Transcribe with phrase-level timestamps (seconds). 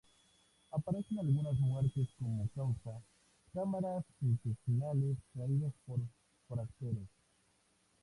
[0.71, 3.03] Aparece en algunas muertes como causa
[3.53, 5.99] "cámaras intestinales traídas por
[6.47, 7.07] forasteros".